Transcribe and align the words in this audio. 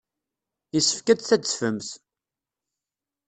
Yessefk 0.73 1.07
ad 1.07 1.17
d-tadfemt. 1.19 1.89